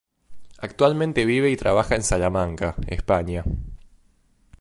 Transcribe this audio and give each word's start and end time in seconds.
Actualmente 0.57 1.25
vive 1.25 1.51
y 1.51 1.57
trabaja 1.57 1.93
en 1.93 2.01
Salamanca, 2.01 2.75
España. 2.87 3.43